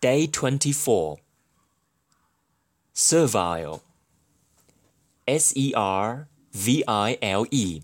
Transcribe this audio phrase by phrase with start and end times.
[0.00, 1.18] Day 24.
[2.94, 3.80] Servile.
[5.26, 7.82] S E R V I L E.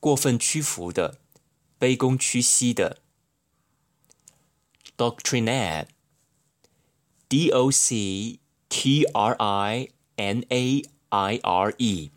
[0.00, 1.18] 过分屈服的，
[1.80, 2.98] 卑躬屈膝的。
[4.96, 5.86] Doctrinaire.
[7.28, 12.10] D O C T R I N A I R E.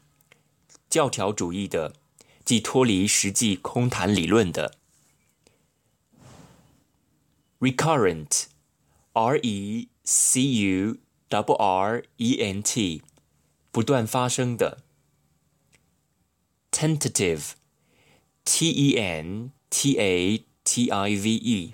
[0.90, 1.96] 教条主义的，
[2.44, 4.76] 即脱离实际空谈理论的。
[7.60, 8.46] Recurrent.
[9.16, 10.98] R E C U
[11.30, 13.02] R R E N T，
[13.72, 14.84] 不断发生的。
[16.72, 21.74] Tentative，T E N T A T I V E，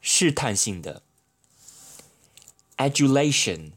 [0.00, 1.02] 试探性的。
[2.76, 3.70] Adulation，A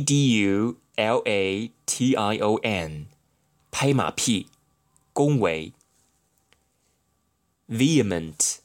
[0.00, 3.06] D U L A T I O N，
[3.70, 4.48] 拍马屁，
[5.12, 5.72] 恭维。
[7.68, 8.58] Vehement。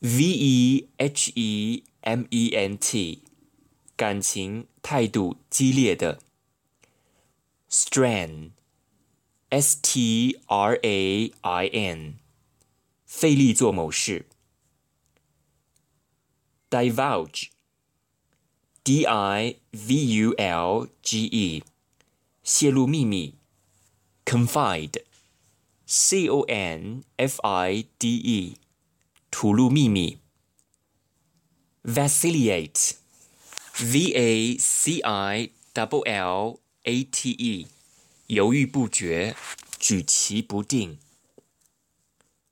[0.00, 3.22] V E H E M E N T，
[3.96, 6.20] 感情态度激烈的。
[7.70, 12.18] Strain，S T R A I N，
[13.04, 14.26] 费力做某事。
[16.70, 21.64] Divulge，D I V U L G E，
[22.42, 23.34] 泄露秘密。
[24.24, 28.58] Confide，C O N F I D E。
[29.31, 30.19] 吐露秘密。
[31.83, 37.65] Vacillate，V A C I l L A T E，
[38.27, 39.35] 犹豫不决，
[39.79, 40.99] 举棋不定。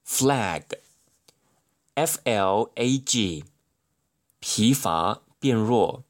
[0.08, 3.46] Flag，F L A G，
[4.40, 6.04] 疲乏变弱。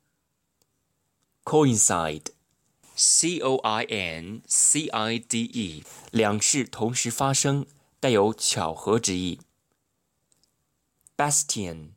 [1.43, 7.65] Coincide，C O I N C I D E，两事同时发生，
[7.99, 9.41] 带有巧合之意。
[11.19, 11.95] Bastion,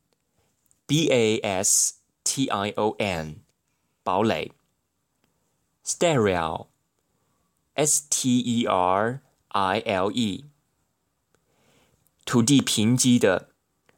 [0.89, 3.45] B A S T I O N，
[4.03, 4.51] 堡垒。
[5.85, 6.67] Sterile,
[7.75, 9.21] S T E R
[9.51, 10.47] I L E，
[12.25, 13.51] 土地贫瘠的，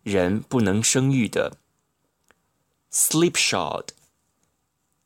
[0.03, 1.57] 人不能生育的。
[2.93, 3.89] Slipshod,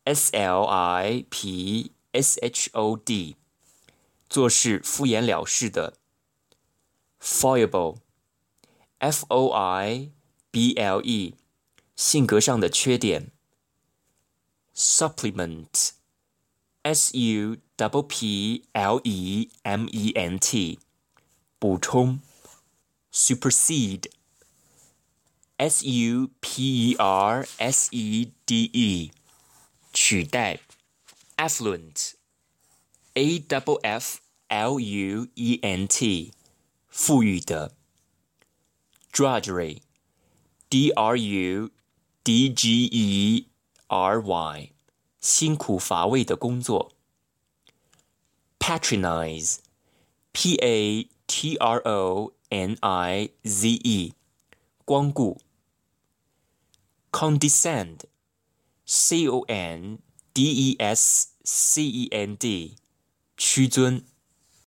[0.02, 3.36] S L I P S H O D，
[4.28, 5.96] 做事敷衍了事的。
[7.20, 7.98] Foible,
[8.98, 10.10] F O I。
[10.58, 11.38] （BLE）
[14.74, 15.92] Supplement,
[17.14, 20.80] U P P L E M E N T，
[21.60, 22.18] 补充。
[23.12, 29.12] ；supersede，S U P E R S E D E，
[29.92, 30.58] 取代。
[31.36, 34.18] ；affluent，A F F
[34.48, 36.32] L U E N T，
[36.88, 37.76] 富裕的。
[39.12, 39.82] ；drudgery。
[40.69, 41.71] d r u
[42.23, 43.47] d g e
[43.87, 44.71] r y，
[45.19, 46.91] 辛苦乏味的工作。
[48.59, 49.57] patronize,
[50.31, 54.13] p a t r o n i z e，
[54.85, 55.41] 光顾。
[57.11, 58.05] condescend,
[58.85, 59.99] c o n
[60.33, 62.77] d e s c e n d，
[63.37, 64.05] 屈尊。